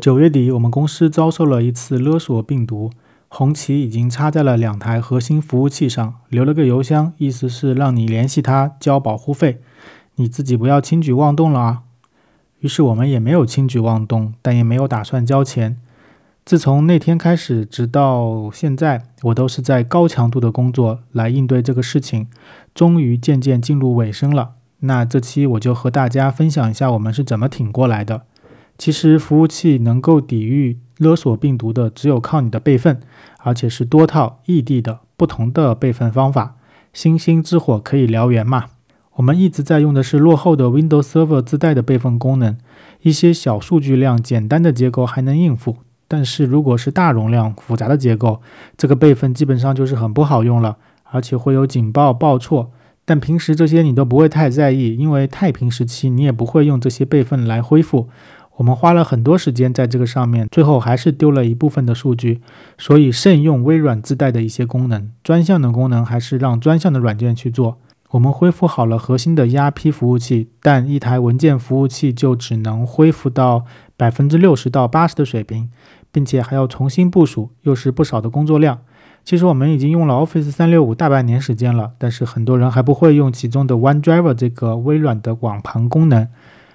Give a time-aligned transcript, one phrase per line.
[0.00, 2.90] 九月底，我们公司遭受了一次勒索病毒，
[3.28, 9.60] 红旗已经插在了两台核心服务器上，留了个邮箱，意思是让你联系他交保护费，
[10.14, 11.82] 你自己不要轻举妄动了啊。
[12.60, 15.76] 于是我们也没有轻举妄动，但也没有打算交钱。
[16.44, 22.28] 自从那天开始，直到现在，我都是在高强度的工作来应对这个事情，
[22.74, 24.52] 终于渐渐进入尾声了。
[24.80, 28.22] 那这期我就和大家分享一下我们是怎么挺过来的。
[28.78, 33.00] 其实服务器能够抵御勒索病毒的，只有靠你的备份，
[33.38, 36.54] 而且是多套异地的不同的备份方法。
[36.92, 38.66] 星星之火可以燎原嘛？
[39.16, 42.56] 我们一直在用的是落后的 Windows Server 自带的备份功能，
[43.02, 48.40] 一些小数据量简单的结构还能应付，但是如果是大容量复杂的结构，
[48.76, 50.76] 这个备份基本上就是很不好用了，
[51.10, 52.70] 而且会有警报报错。
[53.04, 58.08] 但平时这些你都不会太在意，因为太平时期你也不会用这些备份来恢复。
[58.58, 62.40] 我们花了很多时间在这个上面，最后还是丢了一部分的数据，
[62.76, 67.78] 所以慎用微软自带的一些功能，专项的功能还是让专项的软件去做。
[68.10, 73.64] 我们恢复好了核心的 ERP 服务器，但一台文件服务器就只能恢复到
[73.96, 75.70] 百分之六十到八十的水平，
[76.10, 78.80] 并且还要重新部署，又是不少的工作量。
[79.24, 86.26] 其实我们已经用了 Office 三六五大半年时间了，但是很多人还不会用其中的 OneDrive 这个微软的网盘功能，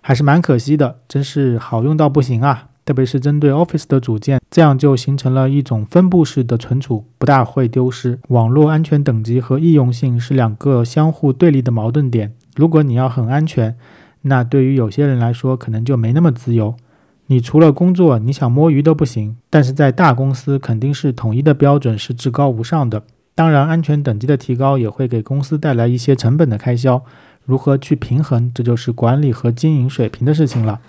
[0.00, 0.98] 还是蛮可惜的。
[1.08, 2.68] 真是好用到不行啊！
[2.84, 8.18] 特别是针对 Office 的组件，这样就形成了一种分布式的存储，不大会丢失。
[8.28, 12.32] 网络安全等级和易用性是两个相互对立的矛盾点。
[12.56, 13.76] 如果你要很安全，
[14.22, 16.74] 那对于有些人来说可能就没那么自由。
[17.26, 19.36] 你除了工作，你想摸鱼都不行。
[19.48, 23.04] 但是在大公司，肯定是统一的标准是至高无上的。
[23.36, 27.04] 当然，安全等级的提高也会给公司带来一些成本的开销。
[27.44, 30.80] 如何去平衡，这就是管理和经营水平的事情了。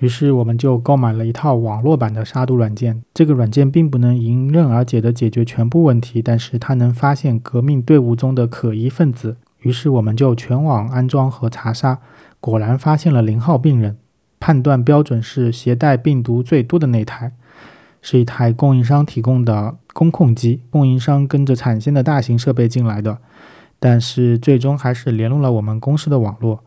[0.00, 3.02] 于是，我们就购买了一套网络版的杀毒软件。
[3.14, 9.36] 这个软件并不能迎刃而解地解决全部问题，但是它能发现革命队伍中的可疑分子。
[9.60, 11.98] 于是，我们就全网安装和查杀，
[12.40, 13.96] 果然发现了零号病人。
[14.38, 17.32] 判断标准是携带病毒最多的那台，
[18.02, 23.16] 是一台供应商提供的工控机，供应商跟着产线的大型设备进来的，
[23.88, 26.58] 但是最终还是连入了我们公司的网络，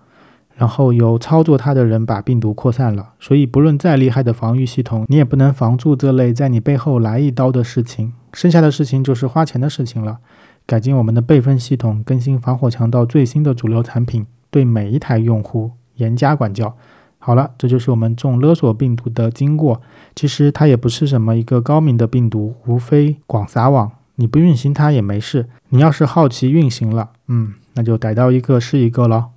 [0.55, 3.09] 然后由操作它的人把病毒扩散了。
[3.19, 8.13] 所以不论再厉害的防御系统，你也不能防住这类在你背后来一刀的事情。
[8.31, 10.19] 剩下的事情就是花钱的事情了，
[10.65, 16.73] 改进我们的备份系统，更新防火墙到最新的主流产品，对每一台用户严加管教。
[17.17, 19.81] 好了，这就是我们中勒索病毒的经过。
[20.15, 25.47] 其实它也不是什么一个高明的病毒，无非广撒网，你不运行它也没事。
[25.69, 29.29] 你要是好奇运行了，嗯，那就逮到一个是一个了。